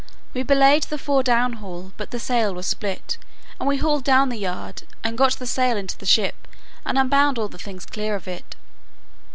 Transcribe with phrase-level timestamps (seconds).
[0.33, 3.19] We belayed the fore down haul; but the sail was split,
[3.59, 6.47] and we hauled down the yard, and got the sail into the ship,
[6.83, 8.55] and unbound all the things clear of it.